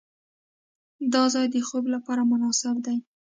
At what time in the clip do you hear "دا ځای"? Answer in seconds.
1.13-1.45